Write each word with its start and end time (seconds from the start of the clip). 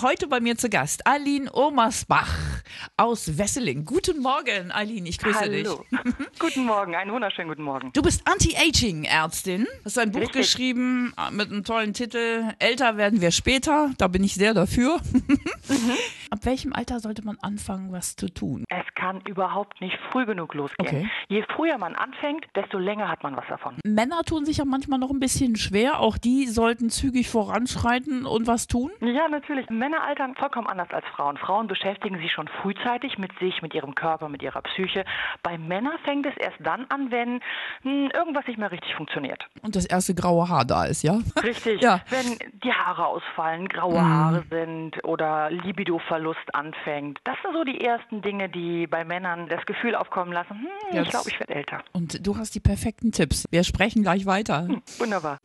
Heute 0.00 0.28
bei 0.28 0.38
mir 0.38 0.56
zu 0.56 0.70
Gast 0.70 1.08
Aline 1.08 1.50
Omersbach 1.52 2.32
aus 2.96 3.36
Wesseling. 3.36 3.84
Guten 3.84 4.22
Morgen, 4.22 4.70
Aline, 4.70 5.08
ich 5.08 5.18
grüße 5.18 5.40
Hallo. 5.40 5.84
dich. 5.90 5.98
guten 6.38 6.66
Morgen, 6.66 6.94
einen 6.94 7.10
wunderschönen 7.10 7.48
guten 7.48 7.64
Morgen. 7.64 7.90
Du 7.94 8.02
bist 8.02 8.22
Anti-Aging-Ärztin. 8.24 9.66
Hast 9.84 9.98
ein 9.98 10.12
Buch 10.12 10.20
Richtig. 10.20 10.42
geschrieben 10.42 11.12
äh, 11.18 11.32
mit 11.32 11.50
einem 11.50 11.64
tollen 11.64 11.94
Titel 11.94 12.44
Älter 12.60 12.96
werden 12.96 13.20
wir 13.20 13.32
später. 13.32 13.90
Da 13.98 14.06
bin 14.06 14.22
ich 14.22 14.34
sehr 14.34 14.54
dafür. 14.54 15.00
Mhm. 15.68 15.92
Ab 16.30 16.38
welchem 16.44 16.72
Alter 16.72 16.98
sollte 16.98 17.22
man 17.22 17.36
anfangen, 17.42 17.92
was 17.92 18.16
zu 18.16 18.32
tun? 18.32 18.64
Es 18.70 18.86
kann 18.94 19.20
überhaupt 19.26 19.82
nicht 19.82 19.98
früh 20.10 20.24
genug 20.24 20.54
losgehen. 20.54 20.88
Okay. 20.88 21.10
Je 21.28 21.44
früher 21.54 21.76
man 21.76 21.94
anfängt, 21.94 22.46
desto 22.56 22.78
länger 22.78 23.08
hat 23.08 23.22
man 23.22 23.36
was 23.36 23.44
davon. 23.48 23.76
Männer 23.84 24.22
tun 24.24 24.46
sich 24.46 24.56
ja 24.56 24.64
manchmal 24.64 24.98
noch 24.98 25.10
ein 25.10 25.20
bisschen 25.20 25.56
schwer. 25.56 26.00
Auch 26.00 26.16
die 26.16 26.46
sollten 26.46 26.88
zügig 26.88 27.28
voranschreiten 27.28 28.24
und 28.24 28.46
was 28.46 28.66
tun. 28.66 28.90
Ja, 29.02 29.28
natürlich. 29.28 29.68
Männer 29.68 29.87
altern 29.94 30.34
vollkommen 30.34 30.66
anders 30.66 30.90
als 30.90 31.06
Frauen. 31.14 31.36
Frauen 31.36 31.66
beschäftigen 31.66 32.18
sich 32.18 32.32
schon 32.32 32.48
frühzeitig 32.62 33.18
mit 33.18 33.30
sich, 33.38 33.62
mit 33.62 33.74
ihrem 33.74 33.94
Körper, 33.94 34.28
mit 34.28 34.42
ihrer 34.42 34.62
Psyche. 34.62 35.04
Bei 35.42 35.58
Männern 35.58 35.98
fängt 36.04 36.26
es 36.26 36.36
erst 36.36 36.56
dann 36.60 36.86
an, 36.88 37.10
wenn 37.10 37.40
hm, 37.82 38.10
irgendwas 38.14 38.46
nicht 38.46 38.58
mehr 38.58 38.70
richtig 38.70 38.94
funktioniert. 38.94 39.44
Und 39.62 39.76
das 39.76 39.86
erste 39.86 40.14
graue 40.14 40.48
Haar 40.48 40.64
da 40.64 40.84
ist, 40.84 41.02
ja? 41.02 41.18
Richtig. 41.42 41.82
Ja. 41.82 42.00
Wenn 42.10 42.38
die 42.62 42.72
Haare 42.72 43.06
ausfallen, 43.06 43.68
graue 43.68 44.00
Haare 44.00 44.44
sind 44.50 45.04
oder 45.04 45.50
Libidoverlust 45.50 46.54
anfängt. 46.54 47.18
Das 47.24 47.36
sind 47.42 47.52
so 47.52 47.64
die 47.64 47.80
ersten 47.80 48.22
Dinge, 48.22 48.48
die 48.48 48.86
bei 48.86 49.04
Männern 49.04 49.48
das 49.48 49.64
Gefühl 49.66 49.94
aufkommen 49.94 50.32
lassen, 50.32 50.66
hm, 50.90 51.02
ich 51.02 51.10
glaube, 51.10 51.28
ich 51.28 51.38
werde 51.40 51.54
älter. 51.54 51.82
Und 51.92 52.26
du 52.26 52.36
hast 52.36 52.54
die 52.54 52.60
perfekten 52.60 53.12
Tipps. 53.12 53.46
Wir 53.50 53.64
sprechen 53.64 54.02
gleich 54.02 54.26
weiter. 54.26 54.68
Wunderbar. 54.98 55.38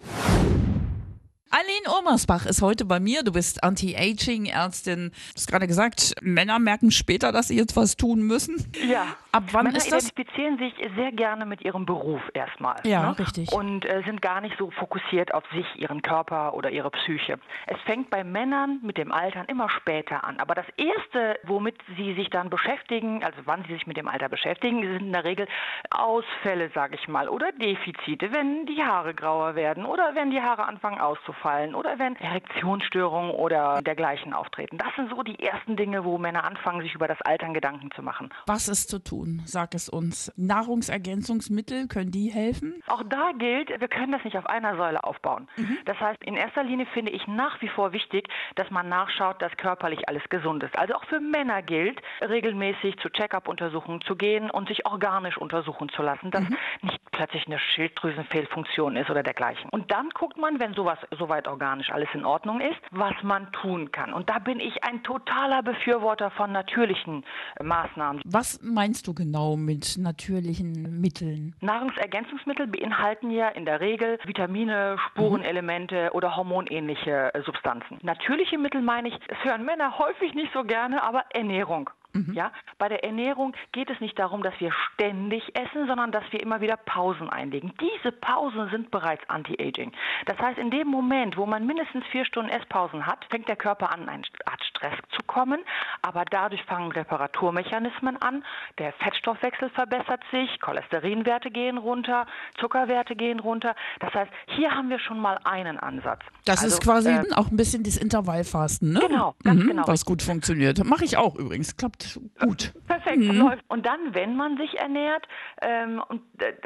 Aline 1.83 1.99
Omersbach 1.99 2.45
ist 2.45 2.61
heute 2.61 2.85
bei 2.85 2.99
mir. 2.99 3.23
Du 3.23 3.31
bist 3.31 3.63
Anti-Aging-Ärztin. 3.63 5.09
Du 5.09 5.35
hast 5.35 5.47
gerade 5.47 5.67
gesagt, 5.67 6.15
Männer 6.21 6.59
merken 6.59 6.91
später, 6.91 7.31
dass 7.31 7.47
sie 7.47 7.57
jetzt 7.57 7.75
was 7.75 7.97
tun 7.97 8.21
müssen. 8.21 8.71
Ja. 8.87 9.07
Ab 9.31 9.43
wann 9.51 9.65
Männer 9.65 9.77
ist 9.77 9.91
das? 9.91 10.09
identifizieren 10.09 10.57
sich 10.59 10.73
sehr 10.95 11.11
gerne 11.11 11.45
mit 11.45 11.61
ihrem 11.61 11.85
Beruf 11.85 12.21
erstmal. 12.33 12.75
Ja, 12.83 13.09
ne? 13.09 13.19
richtig. 13.19 13.51
Und 13.51 13.85
äh, 13.85 14.03
sind 14.05 14.21
gar 14.21 14.41
nicht 14.41 14.55
so 14.59 14.69
fokussiert 14.71 15.33
auf 15.33 15.43
sich, 15.53 15.65
ihren 15.75 16.01
Körper 16.01 16.53
oder 16.53 16.69
ihre 16.69 16.91
Psyche. 16.91 17.39
Es 17.65 17.79
fängt 17.85 18.09
bei 18.09 18.23
Männern 18.23 18.79
mit 18.83 18.97
dem 18.97 19.11
Altern 19.11 19.45
immer 19.47 19.69
später 19.69 20.23
an. 20.23 20.39
Aber 20.39 20.53
das 20.53 20.67
Erste, 20.77 21.39
womit 21.43 21.75
sie 21.97 22.13
sich 22.13 22.29
dann 22.29 22.49
beschäftigen, 22.49 23.23
also 23.23 23.39
wann 23.45 23.63
sie 23.67 23.73
sich 23.73 23.87
mit 23.87 23.97
dem 23.97 24.07
Alter 24.07 24.29
beschäftigen, 24.29 24.81
sind 24.83 25.07
in 25.07 25.13
der 25.13 25.23
Regel 25.23 25.47
Ausfälle, 25.89 26.69
sage 26.75 26.95
ich 26.95 27.07
mal, 27.07 27.27
oder 27.27 27.51
Defizite, 27.53 28.31
wenn 28.31 28.67
die 28.67 28.83
Haare 28.83 29.15
grauer 29.15 29.55
werden 29.55 29.85
oder 29.85 30.13
wenn 30.13 30.29
die 30.29 30.41
Haare 30.41 30.65
anfangen 30.65 30.99
auszufallen 30.99 31.72
oder 31.75 31.99
wenn 31.99 32.15
Erektionsstörungen 32.15 33.31
oder 33.31 33.81
dergleichen 33.81 34.33
auftreten. 34.33 34.77
Das 34.77 34.93
sind 34.95 35.09
so 35.09 35.23
die 35.23 35.39
ersten 35.43 35.75
Dinge, 35.75 36.03
wo 36.03 36.17
Männer 36.17 36.43
anfangen, 36.43 36.81
sich 36.81 36.93
über 36.95 37.07
das 37.07 37.21
Altern 37.21 37.53
Gedanken 37.53 37.89
zu 37.91 38.01
machen. 38.01 38.29
Was 38.45 38.67
ist 38.67 38.89
zu 38.89 38.99
tun? 38.99 39.41
Sag 39.45 39.73
es 39.75 39.89
uns. 39.89 40.31
Nahrungsergänzungsmittel, 40.37 41.87
können 41.87 42.11
die 42.11 42.29
helfen? 42.31 42.81
Auch 42.87 43.03
da 43.03 43.31
gilt, 43.37 43.69
wir 43.79 43.87
können 43.87 44.11
das 44.11 44.23
nicht 44.23 44.37
auf 44.37 44.45
einer 44.45 44.75
Säule 44.77 45.03
aufbauen. 45.03 45.47
Mhm. 45.57 45.77
Das 45.85 45.99
heißt, 45.99 46.23
in 46.23 46.35
erster 46.35 46.63
Linie 46.63 46.85
finde 46.87 47.11
ich 47.11 47.27
nach 47.27 47.61
wie 47.61 47.67
vor 47.69 47.93
wichtig, 47.93 48.27
dass 48.55 48.69
man 48.71 48.89
nachschaut, 48.89 49.41
dass 49.41 49.55
körperlich 49.57 50.07
alles 50.07 50.23
gesund 50.29 50.63
ist. 50.63 50.77
Also 50.77 50.95
auch 50.95 51.05
für 51.05 51.19
Männer 51.19 51.61
gilt, 51.61 51.99
regelmäßig 52.21 52.97
zu 52.99 53.09
Check-up-Untersuchungen 53.09 54.01
zu 54.01 54.15
gehen 54.15 54.49
und 54.49 54.67
sich 54.67 54.85
organisch 54.85 55.37
untersuchen 55.37 55.89
zu 55.89 56.01
lassen, 56.01 56.31
dass 56.31 56.43
Mhm. 56.43 56.57
nicht 56.83 56.99
plötzlich 57.11 57.47
eine 57.47 57.59
Schilddrüsenfehlfunktion 57.59 58.95
ist 58.95 59.09
oder 59.09 59.23
dergleichen. 59.23 59.69
Und 59.69 59.91
dann 59.91 60.09
guckt 60.09 60.37
man, 60.37 60.59
wenn 60.59 60.73
sowas 60.73 60.99
soweit 61.17 61.47
organisch 61.47 61.62
alles 61.91 62.09
in 62.13 62.25
Ordnung 62.25 62.61
ist, 62.61 62.79
was 62.91 63.13
man 63.23 63.51
tun 63.51 63.91
kann. 63.91 64.13
Und 64.13 64.29
da 64.29 64.39
bin 64.39 64.59
ich 64.59 64.83
ein 64.83 65.03
totaler 65.03 65.63
Befürworter 65.63 66.31
von 66.31 66.51
natürlichen 66.51 67.23
äh, 67.59 67.63
Maßnahmen. 67.63 68.21
Was 68.25 68.59
meinst 68.61 69.07
du 69.07 69.13
genau 69.13 69.55
mit 69.55 69.97
natürlichen 69.97 70.99
Mitteln? 70.99 71.55
Nahrungsergänzungsmittel 71.61 72.67
beinhalten 72.67 73.31
ja 73.31 73.49
in 73.49 73.65
der 73.65 73.79
Regel 73.79 74.19
Vitamine, 74.25 74.97
Spurenelemente 75.09 76.11
oder 76.13 76.35
hormonähnliche 76.35 77.33
äh, 77.33 77.41
Substanzen. 77.43 77.99
Natürliche 78.01 78.57
Mittel 78.57 78.81
meine 78.81 79.09
ich, 79.09 79.15
es 79.27 79.43
hören 79.43 79.65
Männer 79.65 79.97
häufig 79.97 80.33
nicht 80.33 80.51
so 80.53 80.63
gerne, 80.63 81.03
aber 81.03 81.25
Ernährung. 81.33 81.89
Ja, 82.33 82.51
bei 82.77 82.89
der 82.89 83.03
Ernährung 83.03 83.55
geht 83.71 83.89
es 83.89 83.99
nicht 83.99 84.19
darum, 84.19 84.43
dass 84.43 84.53
wir 84.59 84.71
ständig 84.93 85.43
essen, 85.55 85.87
sondern 85.87 86.11
dass 86.11 86.23
wir 86.29 86.41
immer 86.41 86.61
wieder 86.61 86.77
Pausen 86.77 87.27
einlegen. 87.27 87.73
Diese 87.81 88.11
Pausen 88.11 88.69
sind 88.69 88.91
bereits 88.91 89.27
Anti-Aging. 89.29 89.91
Das 90.27 90.37
heißt, 90.37 90.59
in 90.59 90.69
dem 90.69 90.87
Moment, 90.87 91.37
wo 91.37 91.47
man 91.47 91.65
mindestens 91.65 92.05
vier 92.11 92.23
Stunden 92.25 92.51
Esspausen 92.51 93.07
hat, 93.07 93.25
fängt 93.31 93.47
der 93.47 93.55
Körper 93.55 93.91
an, 93.91 94.07
eine 94.07 94.23
Art 94.45 94.63
Stress 94.63 94.93
zu 95.09 95.23
kommen. 95.25 95.59
Aber 96.03 96.23
dadurch 96.25 96.61
fangen 96.65 96.91
Reparaturmechanismen 96.91 98.21
an. 98.21 98.43
Der 98.77 98.93
Fettstoffwechsel 98.93 99.69
verbessert 99.71 100.21
sich, 100.31 100.59
Cholesterinwerte 100.61 101.49
gehen 101.49 101.79
runter, 101.79 102.27
Zuckerwerte 102.59 103.15
gehen 103.15 103.39
runter. 103.39 103.75
Das 103.99 104.13
heißt, 104.13 104.31
hier 104.47 104.71
haben 104.71 104.89
wir 104.89 104.99
schon 104.99 105.19
mal 105.19 105.39
einen 105.45 105.79
Ansatz. 105.79 106.21
Das 106.45 106.61
Also, 106.63 106.75
ist 106.75 106.83
quasi 106.83 107.09
äh, 107.09 107.33
auch 107.35 107.49
ein 107.49 107.57
bisschen 107.57 107.83
das 107.83 107.97
Intervallfasten, 107.97 108.93
ne? 108.93 108.99
Genau, 109.07 109.33
ganz 109.43 109.65
genau. 109.65 109.87
Was 109.87 110.05
gut 110.05 110.21
funktioniert. 110.21 110.83
Mache 110.83 111.05
ich 111.05 111.17
auch 111.17 111.35
übrigens. 111.35 111.75
Klappt 111.75 112.02
gut. 112.39 112.73
Perfekt, 112.87 113.23
läuft. 113.23 113.63
Und 113.67 113.85
dann, 113.85 114.13
wenn 114.13 114.35
man 114.35 114.57
sich 114.57 114.77
ernährt, 114.79 115.27
ähm, 115.61 116.01
und 116.07 116.21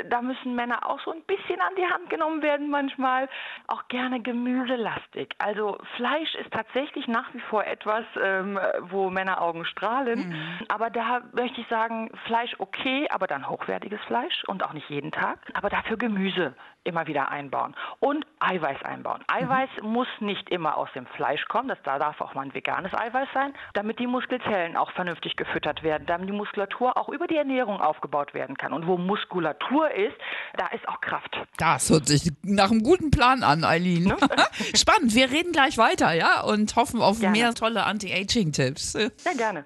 da 0.10 0.22
müssen 0.22 0.56
Männer 0.56 0.88
auch 0.90 1.00
so 1.04 1.12
ein 1.12 1.22
bisschen 1.24 1.60
an 1.62 1.74
die 1.78 1.86
Hand 1.86 2.10
genommen 2.10 2.42
werden 2.42 2.70
manchmal, 2.70 3.30
auch 3.68 3.88
gerne 3.88 4.22
gemüselastig. 4.22 5.34
Also 5.38 5.78
Fleisch 5.96 6.36
ist 6.36 6.52
tatsächlich 6.52 7.08
nach 7.08 7.34
wie 7.34 7.40
vor 7.40 7.64
etwas, 7.66 8.06
ähm, 8.22 8.60
wo 8.90 9.10
Männeraugen 9.10 9.66
strahlen. 9.66 10.34
Aber 10.70 10.90
da 10.90 11.22
möchte 11.34 11.62
ich 11.62 11.68
sagen, 11.68 12.12
Fleisch 12.26 12.56
okay, 12.60 13.08
aber 13.10 13.28
dann 13.28 13.50
hochwertiges 13.50 14.00
Fleisch 14.08 14.44
und 14.48 14.64
auch 14.64 14.74
nicht 14.74 14.90
jeden 14.90 15.12
Tag. 15.12 15.40
Aber 15.54 15.70
dafür 15.70 15.98
Gemüse 15.98 16.56
immer 16.88 17.06
wieder 17.06 17.30
einbauen. 17.30 17.76
Und 18.00 18.26
Eiweiß 18.40 18.82
einbauen. 18.84 19.24
Eiweiß 19.28 19.70
muss 19.82 20.08
nicht 20.20 20.50
immer 20.50 20.78
aus 20.78 20.90
dem 20.94 21.06
Fleisch 21.06 21.46
kommen, 21.48 21.68
das 21.68 21.78
da 21.84 22.00
darf 22.00 22.22
auch 22.22 22.34
mal 22.34 22.44
ein 22.44 22.54
veganes 22.54 22.94
Eiweiß 22.94 23.28
sein, 23.34 23.54
damit 23.74 24.00
die 24.00 24.08
Muskelzellen 24.08 24.78
auch 24.78 24.92
vernünftig 24.92 25.27
gefüttert 25.36 25.84
werden, 25.84 26.06
damit 26.08 26.30
die 26.30 26.34
Muskulatur 26.34 26.96
auch 26.98 27.10
über 27.10 27.28
die 27.28 27.36
Ernährung 27.36 27.82
aufgebaut 27.82 28.34
werden 28.34 28.56
kann. 28.58 28.72
Und 28.74 28.88
wo 28.88 28.98
Muskulatur 28.98 29.92
ist, 29.92 30.16
da 30.56 30.68
ist 30.68 30.88
auch 30.88 31.02
Kraft. 31.02 31.38
Das 31.58 31.90
hört 31.90 32.08
sich 32.08 32.32
nach 32.44 32.72
einem 32.72 32.84
guten 32.84 33.12
Plan 33.12 33.44
an, 33.44 33.64
Eileen. 33.64 34.14
Spannend. 34.76 35.16
Wir 35.16 35.30
reden 35.32 35.52
gleich 35.52 35.78
weiter, 35.78 36.14
ja? 36.14 36.42
Und 36.42 36.76
hoffen 36.76 37.02
auf 37.02 37.20
Gerne. 37.20 37.38
mehr 37.38 37.54
tolle 37.54 37.84
Anti-Aging-Tipps. 37.84 38.94
Sehr 38.94 39.36
gerne. 39.36 39.66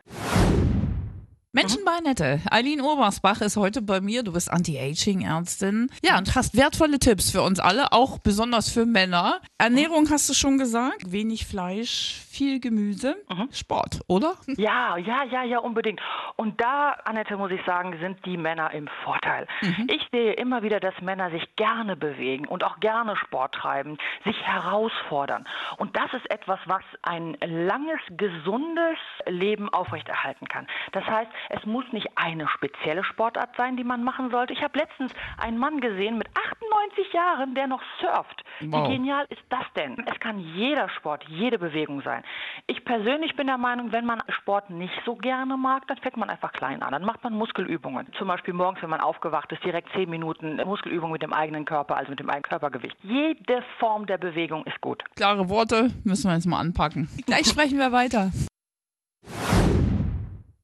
Menschen 1.53 1.83
bei 1.83 1.99
Nette. 1.99 2.39
Eileen 2.49 2.79
Obersbach 2.79 3.41
ist 3.41 3.57
heute 3.57 3.81
bei 3.81 3.99
mir. 3.99 4.23
Du 4.23 4.31
bist 4.31 4.49
Anti-Aging-Ärztin. 4.49 5.91
Ja, 6.01 6.17
und 6.17 6.33
hast 6.33 6.55
wertvolle 6.55 6.97
Tipps 6.97 7.29
für 7.29 7.41
uns 7.41 7.59
alle, 7.59 7.91
auch 7.91 8.19
besonders 8.19 8.71
für 8.71 8.85
Männer. 8.85 9.41
Ernährung 9.57 10.09
hast 10.09 10.29
du 10.29 10.33
schon 10.33 10.57
gesagt. 10.57 11.11
Wenig 11.11 11.45
Fleisch, 11.45 12.21
viel 12.29 12.61
Gemüse. 12.61 13.17
Sport, 13.51 13.99
oder? 14.07 14.35
Ja, 14.47 14.95
ja, 14.95 15.25
ja, 15.25 15.43
ja, 15.43 15.59
unbedingt. 15.59 15.99
Und 16.37 16.61
da, 16.61 16.91
Annette, 17.03 17.35
muss 17.35 17.51
ich 17.51 17.59
sagen, 17.65 17.97
sind 17.99 18.25
die 18.25 18.37
Männer 18.37 18.71
im 18.71 18.87
Vorteil. 19.03 19.45
Ich 19.89 20.07
sehe 20.13 20.31
immer 20.31 20.63
wieder, 20.63 20.79
dass 20.79 20.93
Männer 21.01 21.31
sich 21.31 21.57
gerne 21.57 21.97
bewegen 21.97 22.47
und 22.47 22.63
auch 22.63 22.79
gerne 22.79 23.17
Sport 23.17 23.55
treiben, 23.55 23.97
sich 24.23 24.41
herausfordern. 24.41 25.45
Und 25.75 25.97
das 25.97 26.13
ist 26.13 26.31
etwas, 26.31 26.59
was 26.65 26.83
ein 27.01 27.35
langes, 27.41 27.99
gesundes 28.11 28.97
Leben 29.25 29.67
aufrechterhalten 29.67 30.47
kann. 30.47 30.65
Das 30.93 31.03
heißt, 31.03 31.29
es 31.49 31.65
muss 31.65 31.85
nicht 31.91 32.07
eine 32.15 32.47
spezielle 32.47 33.03
Sportart 33.03 33.55
sein, 33.57 33.77
die 33.77 33.83
man 33.83 34.03
machen 34.03 34.31
sollte. 34.31 34.53
Ich 34.53 34.61
habe 34.61 34.79
letztens 34.79 35.13
einen 35.37 35.57
Mann 35.57 35.79
gesehen 35.81 36.17
mit 36.17 36.27
98 36.27 37.13
Jahren, 37.13 37.55
der 37.55 37.67
noch 37.67 37.81
surft. 37.99 38.43
Wow. 38.61 38.87
Wie 38.87 38.95
genial 38.95 39.25
ist 39.29 39.41
das 39.49 39.65
denn? 39.75 39.97
Es 40.11 40.19
kann 40.19 40.39
jeder 40.39 40.89
Sport, 40.89 41.23
jede 41.27 41.57
Bewegung 41.57 42.01
sein. 42.01 42.23
Ich 42.67 42.85
persönlich 42.85 43.35
bin 43.35 43.47
der 43.47 43.57
Meinung, 43.57 43.91
wenn 43.91 44.05
man 44.05 44.21
Sport 44.29 44.69
nicht 44.69 44.93
so 45.05 45.15
gerne 45.15 45.57
mag, 45.57 45.87
dann 45.87 45.97
fängt 45.97 46.17
man 46.17 46.29
einfach 46.29 46.51
klein 46.53 46.83
an. 46.83 46.91
Dann 46.91 47.05
macht 47.05 47.23
man 47.23 47.33
Muskelübungen. 47.33 48.07
Zum 48.17 48.27
Beispiel 48.27 48.53
morgens, 48.53 48.81
wenn 48.81 48.89
man 48.89 49.01
aufgewacht 49.01 49.51
ist, 49.51 49.63
direkt 49.63 49.91
10 49.93 50.09
Minuten 50.09 50.57
Muskelübung 50.65 51.11
mit 51.11 51.21
dem 51.21 51.33
eigenen 51.33 51.65
Körper, 51.65 51.97
also 51.97 52.11
mit 52.11 52.19
dem 52.19 52.29
eigenen 52.29 52.43
Körpergewicht. 52.43 52.97
Jede 53.03 53.63
Form 53.79 54.05
der 54.05 54.17
Bewegung 54.17 54.65
ist 54.65 54.79
gut. 54.81 55.03
Klare 55.15 55.49
Worte 55.49 55.89
müssen 56.03 56.29
wir 56.29 56.35
jetzt 56.35 56.45
mal 56.45 56.59
anpacken. 56.59 57.09
Gleich 57.25 57.47
sprechen 57.47 57.77
wir 57.77 57.91
weiter. 57.91 58.31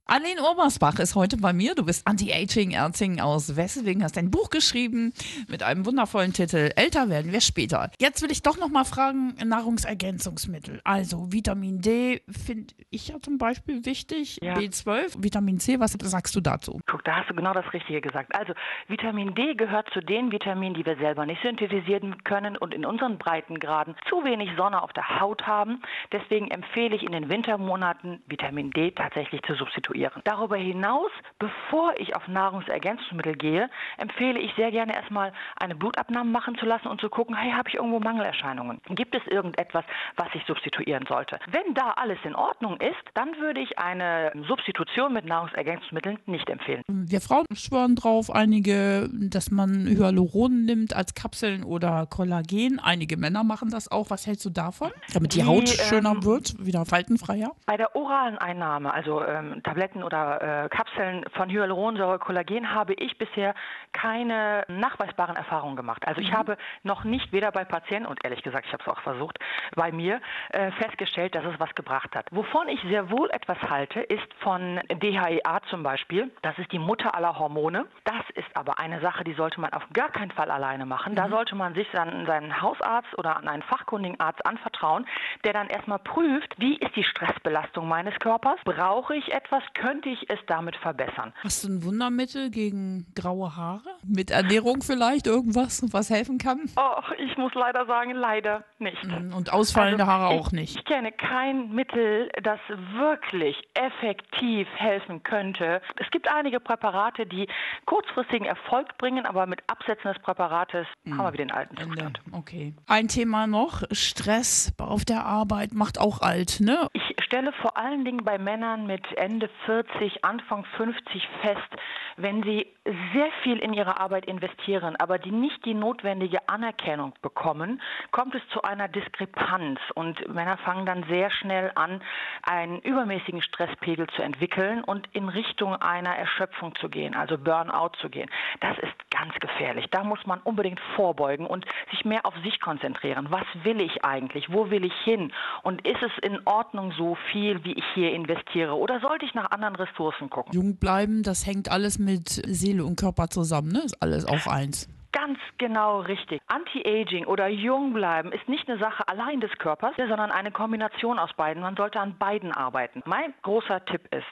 Arlene 0.09 0.41
Obersbach 0.41 0.99
ist 0.99 1.15
heute 1.15 1.35
bei 1.35 1.51
mir. 1.51 1.75
Du 1.75 1.83
bist 1.83 2.07
Anti-Aging-Ärztin 2.07 3.19
aus 3.19 3.57
Wesseling, 3.57 4.03
hast 4.03 4.17
ein 4.17 4.31
Buch 4.31 4.49
geschrieben 4.49 5.11
mit 5.49 5.63
einem 5.63 5.85
wundervollen 5.85 6.31
Titel 6.31 6.69
Älter 6.77 7.09
werden 7.09 7.33
wir 7.33 7.41
später. 7.41 7.91
Jetzt 7.99 8.21
will 8.21 8.31
ich 8.31 8.41
doch 8.41 8.57
noch 8.57 8.69
mal 8.69 8.85
fragen, 8.85 9.35
Nahrungsergänzungsmittel. 9.45 10.79
Also 10.85 11.33
Vitamin 11.33 11.81
D 11.81 12.21
finde 12.29 12.73
ich 12.89 13.09
ja 13.09 13.19
zum 13.19 13.37
Beispiel 13.37 13.83
wichtig, 13.83 14.39
Ja. 14.41 14.53
B12, 14.53 15.21
Vitamin 15.21 15.59
C, 15.59 15.77
was 15.81 15.97
sagst 16.01 16.33
du 16.37 16.39
dazu? 16.39 16.79
Guck, 16.89 17.03
da 17.03 17.17
hast 17.17 17.29
du 17.29 17.35
genau 17.35 17.51
das 17.51 17.65
Richtige 17.73 17.99
gesagt. 17.99 18.33
Also 18.33 18.53
Vitamin 18.87 19.35
D 19.35 19.55
gehört 19.55 19.89
zu 19.93 19.99
den 19.99 20.31
Vitaminen, 20.31 20.73
die 20.73 20.85
wir 20.85 20.95
selber 20.95 21.25
nicht 21.25 21.41
synthetisieren 21.41 22.23
können 22.23 22.55
und 22.55 22.73
in 22.73 22.85
unseren 22.85 23.17
Breitengraden 23.17 23.97
zu 24.07 24.23
wenig 24.23 24.51
Sonne 24.55 24.81
auf 24.81 24.93
der 24.93 25.19
Haut 25.19 25.45
haben. 25.45 25.81
Deswegen 26.13 26.49
empfehle 26.49 26.95
ich 26.95 27.03
in 27.03 27.11
den 27.11 27.27
Wintermonaten 27.27 28.21
Vitamin 28.27 28.71
D 28.71 28.91
tatsächlich 28.91 29.41
zu 29.41 29.53
substituieren. 29.55 29.96
Darüber 30.23 30.57
hinaus, 30.57 31.11
bevor 31.39 31.93
ich 31.97 32.15
auf 32.15 32.27
Nahrungsergänzungsmittel 32.27 33.35
gehe, 33.35 33.69
empfehle 33.97 34.39
ich 34.39 34.53
sehr 34.55 34.71
gerne 34.71 34.95
erstmal 34.95 35.33
eine 35.59 35.75
Blutabnahme 35.75 36.29
machen 36.29 36.57
zu 36.57 36.65
lassen 36.65 36.87
und 36.87 36.99
zu 37.01 37.09
gucken, 37.09 37.35
hey, 37.35 37.51
habe 37.51 37.69
ich 37.69 37.75
irgendwo 37.75 37.99
Mangelerscheinungen? 37.99 38.81
Gibt 38.89 39.15
es 39.15 39.25
irgendetwas, 39.27 39.85
was 40.15 40.27
ich 40.33 40.43
substituieren 40.45 41.05
sollte? 41.07 41.39
Wenn 41.47 41.73
da 41.73 41.91
alles 41.91 42.19
in 42.23 42.35
Ordnung 42.35 42.79
ist, 42.79 42.95
dann 43.13 43.29
würde 43.39 43.61
ich 43.61 43.79
eine 43.79 44.31
Substitution 44.47 45.13
mit 45.13 45.25
Nahrungsergänzungsmitteln 45.25 46.19
nicht 46.25 46.49
empfehlen. 46.49 46.83
Wir 46.87 47.21
Frauen 47.21 47.45
schwören 47.53 47.95
drauf, 47.95 48.29
einige, 48.29 49.09
dass 49.11 49.51
man 49.51 49.87
Hyaluron 49.87 50.65
nimmt 50.65 50.95
als 50.95 51.15
Kapseln 51.15 51.63
oder 51.63 52.05
Kollagen. 52.05 52.79
Einige 52.79 53.17
Männer 53.17 53.43
machen 53.43 53.69
das 53.69 53.89
auch. 53.89 54.09
Was 54.09 54.27
hältst 54.27 54.45
du 54.45 54.49
davon? 54.49 54.91
Damit 55.13 55.33
die 55.33 55.39
Die, 55.39 55.45
Haut 55.45 55.69
ähm, 55.69 55.85
schöner 55.87 56.23
wird, 56.23 56.53
wieder 56.65 56.85
faltenfreier? 56.85 57.51
Bei 57.65 57.77
der 57.77 57.95
oralen 57.95 58.37
Einnahme, 58.37 58.93
also 58.93 59.23
ähm, 59.23 59.61
Tabletten 59.63 59.86
oder 59.95 60.65
äh, 60.65 60.69
Kapseln 60.69 61.25
von 61.33 61.49
Hyaluronsäure, 61.49 62.19
Kollagen, 62.19 62.73
habe 62.73 62.93
ich 62.93 63.17
bisher 63.17 63.53
keine 63.91 64.63
nachweisbaren 64.67 65.35
Erfahrungen 65.35 65.75
gemacht. 65.75 66.07
Also 66.07 66.21
ich 66.21 66.33
habe 66.33 66.57
noch 66.83 67.03
nicht 67.03 67.31
weder 67.31 67.51
bei 67.51 67.65
Patienten 67.65 68.07
und 68.07 68.23
ehrlich 68.23 68.43
gesagt, 68.43 68.65
ich 68.65 68.73
habe 68.73 68.83
es 68.83 68.89
auch 68.89 69.01
versucht, 69.01 69.39
bei 69.75 69.91
mir 69.91 70.21
äh, 70.49 70.71
festgestellt, 70.71 71.35
dass 71.35 71.45
es 71.45 71.59
was 71.59 71.73
gebracht 71.75 72.15
hat. 72.15 72.27
Wovon 72.31 72.67
ich 72.67 72.81
sehr 72.83 73.09
wohl 73.09 73.29
etwas 73.31 73.57
halte, 73.69 74.01
ist 74.01 74.33
von 74.39 74.79
DHEA 74.91 75.61
zum 75.69 75.83
Beispiel. 75.83 76.31
Das 76.41 76.57
ist 76.57 76.71
die 76.71 76.79
Mutter 76.79 77.15
aller 77.15 77.37
Hormone. 77.37 77.85
Das 78.03 78.29
ist 78.35 78.47
aber 78.55 78.79
eine 78.79 79.01
Sache, 79.01 79.23
die 79.23 79.33
sollte 79.33 79.59
man 79.61 79.71
auf 79.73 79.83
gar 79.93 80.09
keinen 80.09 80.31
Fall 80.31 80.51
alleine 80.51 80.85
machen. 80.85 81.15
Da 81.15 81.29
sollte 81.29 81.55
man 81.55 81.73
sich 81.73 81.87
an 81.97 82.25
seinen 82.25 82.61
Hausarzt 82.61 83.17
oder 83.17 83.37
an 83.37 83.47
einen 83.47 83.63
fachkundigen 83.63 84.19
Arzt 84.19 84.45
anvertrauen, 84.45 85.05
der 85.43 85.53
dann 85.53 85.67
erstmal 85.67 85.99
prüft, 85.99 86.53
wie 86.57 86.75
ist 86.77 86.95
die 86.95 87.03
Stressbelastung 87.03 87.87
meines 87.87 88.17
Körpers? 88.19 88.59
Brauche 88.63 89.15
ich 89.15 89.33
etwas? 89.33 89.63
Könnte 89.81 90.09
ich 90.09 90.29
es 90.29 90.39
damit 90.47 90.75
verbessern? 90.77 91.33
Hast 91.43 91.63
du 91.63 91.69
ein 91.69 91.83
Wundermittel 91.83 92.49
gegen 92.49 93.05
graue 93.15 93.55
Haare? 93.55 93.81
Mit 94.03 94.31
Ernährung 94.31 94.81
vielleicht 94.81 95.27
irgendwas, 95.27 95.83
was 95.91 96.09
helfen 96.09 96.37
kann? 96.37 96.61
Oh, 96.77 97.01
ich 97.17 97.37
muss 97.37 97.53
leider 97.53 97.85
sagen, 97.85 98.11
leider 98.11 98.63
nicht. 98.79 99.03
Und 99.03 99.53
ausfallende 99.53 100.03
Also, 100.03 100.11
Haare 100.11 100.35
ich, 100.35 100.41
auch 100.41 100.51
nicht. 100.51 100.77
Ich 100.77 100.85
kenne 100.85 101.11
kein 101.11 101.73
Mittel, 101.73 102.29
das 102.41 102.59
wirklich 102.69 103.55
effektiv 103.75 104.67
helfen 104.75 105.21
könnte. 105.23 105.81
Es 105.97 106.09
gibt 106.11 106.27
einige 106.33 106.59
Präparate, 106.59 107.25
die 107.25 107.47
kurzfristigen 107.85 108.47
Erfolg 108.47 108.97
bringen, 108.97 109.25
aber 109.25 109.45
mit 109.45 109.61
Absetzen 109.67 110.11
des 110.13 110.21
Präparates 110.21 110.87
haben 111.05 111.17
wir 111.17 111.33
wieder 111.33 111.45
den 111.45 111.51
alten. 111.51 111.77
Zustand. 111.77 112.19
Okay. 112.31 112.73
Ein 112.87 113.07
Thema 113.07 113.45
noch: 113.47 113.83
Stress 113.91 114.73
auf 114.79 115.05
der 115.05 115.25
Arbeit 115.25 115.73
macht 115.73 115.99
auch 115.99 116.21
alt, 116.21 116.59
ne? 116.59 116.87
Stelle 117.27 117.51
vor 117.51 117.75
allen 117.75 118.05
Dingen 118.05 118.23
bei 118.23 118.37
Männern 118.37 118.87
mit 118.87 119.05
Ende 119.17 119.49
40, 119.65 120.23
Anfang 120.23 120.63
50 120.77 121.27
fest, 121.41 121.67
wenn 122.15 122.41
sie 122.43 122.65
sehr 123.13 123.29
viel 123.43 123.57
in 123.59 123.73
ihre 123.73 123.99
Arbeit 123.99 124.25
investieren, 124.25 124.95
aber 124.97 125.17
die 125.17 125.31
nicht 125.31 125.65
die 125.65 125.73
notwendige 125.73 126.47
Anerkennung 126.47 127.13
bekommen, 127.21 127.81
kommt 128.11 128.35
es 128.35 128.41
zu 128.53 128.61
einer 128.61 128.87
Diskrepanz 128.87 129.79
und 129.95 130.33
Männer 130.33 130.57
fangen 130.57 130.85
dann 130.85 131.03
sehr 131.09 131.29
schnell 131.31 131.71
an, 131.75 132.01
einen 132.43 132.79
übermäßigen 132.79 133.41
Stresspegel 133.41 134.07
zu 134.15 134.21
entwickeln 134.21 134.83
und 134.83 135.07
in 135.13 135.27
Richtung 135.29 135.75
einer 135.75 136.15
Erschöpfung 136.15 136.75
zu 136.75 136.89
gehen, 136.89 137.15
also 137.15 137.37
Burnout 137.37 137.91
zu 137.99 138.09
gehen. 138.09 138.29
Das 138.61 138.77
ist 138.77 138.93
ganz 139.09 139.33
gefährlich. 139.39 139.87
Da 139.91 140.03
muss 140.03 140.25
man 140.25 140.39
unbedingt 140.41 140.79
vorbeugen 140.95 141.45
und 141.45 141.65
sich 141.91 142.05
mehr 142.05 142.25
auf 142.25 142.33
sich 142.43 142.59
konzentrieren. 142.59 143.27
Was 143.29 143.45
will 143.63 143.81
ich 143.81 144.05
eigentlich? 144.05 144.51
Wo 144.51 144.69
will 144.69 144.85
ich 144.85 144.93
hin? 145.03 145.33
Und 145.63 145.85
ist 145.87 146.01
es 146.01 146.11
in 146.21 146.39
Ordnung 146.45 146.93
so 146.97 147.17
viel, 147.31 147.63
wie 147.63 147.73
ich 147.73 147.85
hier 147.93 148.13
investiere? 148.13 148.75
Oder 148.75 148.99
sollte 148.99 149.25
ich 149.25 149.33
nach 149.33 149.51
anderen 149.51 149.75
Ressourcen 149.75 150.29
gucken? 150.29 150.53
Jung 150.53 150.77
bleiben, 150.77 151.23
das 151.23 151.45
hängt 151.45 151.69
alles 151.69 151.99
mit 151.99 152.29
Seele 152.29 152.76
und 152.85 152.95
Körper 152.95 153.29
zusammen, 153.29 153.71
ne? 153.71 153.81
Ist 153.83 154.01
alles 154.01 154.25
auch 154.25 154.47
eins. 154.47 154.87
Ganz 155.27 155.39
genau 155.57 155.99
richtig. 155.99 156.41
Anti-Aging 156.47 157.25
oder 157.25 157.49
jung 157.49 157.91
bleiben 157.91 158.31
ist 158.31 158.47
nicht 158.47 158.69
eine 158.69 158.79
Sache 158.79 159.05
allein 159.09 159.41
des 159.41 159.51
Körpers, 159.57 159.93
sondern 159.97 160.31
eine 160.31 160.51
Kombination 160.51 161.19
aus 161.19 161.33
beiden. 161.33 161.61
Man 161.61 161.75
sollte 161.75 161.99
an 161.99 162.17
beiden 162.17 162.53
arbeiten. 162.53 163.03
Mein 163.05 163.33
großer 163.41 163.83
Tipp 163.83 164.03
ist, 164.15 164.25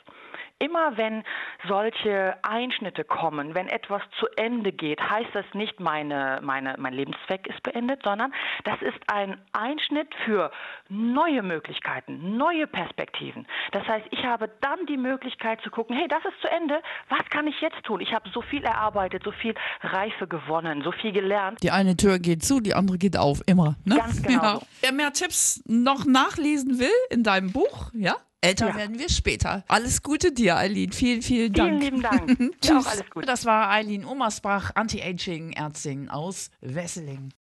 Immer 0.58 0.96
wenn 0.96 1.26
solche 1.68 2.38
Einschnitte 2.42 3.04
kommen, 3.04 3.56
wenn 3.56 3.68
etwas 3.68 4.02
zu 4.20 4.26
Ende 4.38 4.72
geht, 4.72 5.02
heißt 5.02 5.32
das 5.34 5.46
nicht, 5.54 5.82
meine, 5.82 6.40
meine, 6.42 6.76
mein 6.78 6.94
Lebenszweck 6.94 7.46
ist 7.48 7.62
beendet, 7.62 8.02
sondern 8.04 8.34
das 8.64 8.82
ist 8.82 8.98
ein 9.12 9.38
Einschnitt 9.52 10.16
für 10.24 10.52
neue 10.88 11.44
Möglichkeiten, 11.44 12.38
neue 12.38 12.68
Perspektiven. 12.68 13.46
Das 13.74 13.86
heißt, 13.86 14.06
ich 14.12 14.26
habe 14.26 14.50
dann 14.62 14.86
die 14.86 14.96
Möglichkeit 14.96 15.60
zu 15.60 15.70
gucken, 15.70 15.94
hey, 15.94 16.08
das 16.08 16.24
ist 16.24 16.40
zu 16.40 16.50
Ende, 16.50 16.82
was 17.10 17.28
kann 17.30 17.48
ich 17.48 17.60
jetzt 17.60 17.84
tun? 17.84 18.00
Ich 18.00 18.14
habe 18.14 18.30
so 18.30 18.42
viel 18.42 18.64
erarbeitet, 18.64 19.24
so 19.26 19.32
viel 19.32 19.56
Reife 19.82 20.26
gewonnen, 20.26 20.84
so 20.86 20.92
viel 21.02 21.12
gelernt. 21.12 21.62
Die 21.64 21.72
eine 21.72 21.98
Tür 21.98 22.20
geht 22.20 22.46
zu, 22.46 22.62
die 22.62 22.74
andere 22.76 22.98
geht 22.98 23.18
auf, 23.18 23.42
immer. 23.48 23.76
Ne? 23.84 23.96
Ganz 23.98 24.22
genau 24.22 24.42
Ja. 24.60 24.62
Wer 24.82 24.92
mehr 24.94 25.12
Tipps 25.12 25.62
noch 25.68 26.06
nachlesen 26.06 26.80
will 26.80 26.88
in 27.10 27.24
deinem 27.24 27.52
Buch, 27.52 27.92
ja? 27.94 28.16
Älter 28.42 28.68
Ja. 28.70 28.76
werden 28.78 29.00
wir 29.00 29.10
später. 29.10 29.64
Alles 29.68 30.04
Gute 30.04 30.32
dir, 30.32 30.56
Eileen. 30.58 30.92
Vielen, 30.92 31.24
vielen 31.24 31.54
Vielen 31.54 31.54
Dank. 31.54 31.82
lieben 31.84 32.02
Dank. 32.04 32.38
Tschüss. 32.62 32.86
alles 32.86 33.10
Gute. 33.10 33.26
Das 33.26 33.46
war 33.46 33.72
Eileen 33.72 34.06
Omersbach, 34.06 34.72
Anti-Aging-Ärztin 34.76 36.10
aus 36.10 36.52
Wesseling. 36.62 37.32